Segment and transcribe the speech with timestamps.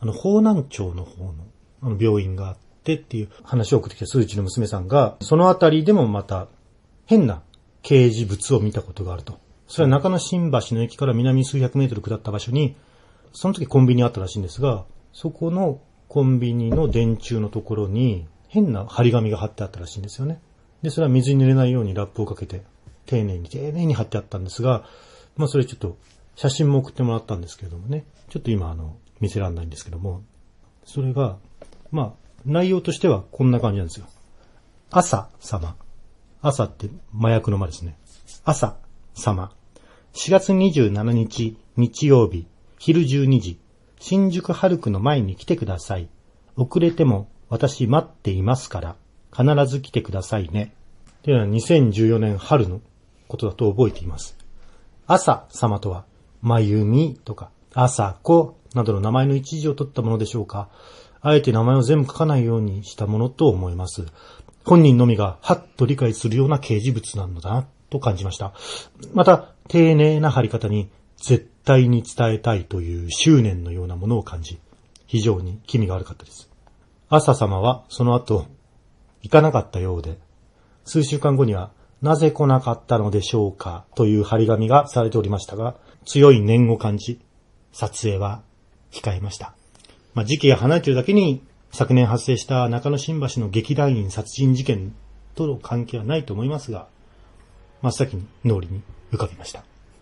[0.00, 1.34] あの、方南町の方の、
[1.82, 6.48] あの、病院があってっていう話を送ってきた数値の娘さんが、そのあたりでもまた、
[7.06, 7.42] 変な
[7.82, 9.38] 掲示物を見たことがあると。
[9.66, 12.76] それは中野新橋の駅から南数百メートル下った場所に、
[13.32, 20.40] その時コンビニあったらしいんですが、そこのコンビニの電柱のところに変な張り紙が貼ってあったらしいんですよね。
[20.82, 22.62] で、それは水に濡れないようにラップをかけて、
[23.06, 24.84] 丁寧に丁寧に貼ってあったんですが、
[25.36, 25.96] まあそれちょっと
[26.38, 30.22] 写真も送ってもらったんですけれどもね、ちょっと今あの、見せらんないんですけども、
[30.84, 31.36] それが、
[31.90, 32.12] まあ、
[32.46, 34.06] 内容としてはこんな感じなんですよ。
[34.92, 35.74] 朝様。
[36.40, 37.98] 朝って麻薬の間ですね。
[38.44, 38.76] 朝
[39.14, 39.50] 様。
[40.12, 42.46] 4月27日日曜日、
[42.78, 43.58] 昼12時、
[43.98, 46.08] 新宿ハルクの前に来てください。
[46.56, 48.96] 遅れても私待っていますから、
[49.36, 50.72] 必ず来てくださいね。
[51.24, 52.80] というのは2014年春の
[53.26, 54.38] ことだと覚えています。
[55.08, 56.04] 朝様とは、
[56.42, 60.68] まゆみとか、朝子などの名前の一時を取ったものでしょうか。
[61.20, 64.06] あえて名前を全部書かないようにしたものと思います。
[64.64, 68.52] 本人のみがはっと理解するような掲示物なのだなと感じました。
[69.14, 74.58] また、丁寧な貼り方に絶対に伝えたいという執念のようなものを感じ、
[75.06, 76.50] 非常に気味が悪かったです。
[77.08, 78.46] 朝様はその後、
[79.22, 80.18] 行かなかったようで、
[80.84, 85.74] 数週間後には、なぜ来なかったのでしょうかという張り紙がされておりましたが、
[86.08, 87.20] 強い念を感じ、
[87.70, 88.42] 撮影は
[88.90, 89.52] 控えました。
[90.14, 94.94] まあ、時期が離れているだけに、昨年発生した中野新橋の劇団員殺人事件
[95.34, 96.88] との関係はないと思いますが、
[97.82, 98.80] 真っ先に脳裏に
[99.12, 99.64] 浮かびました。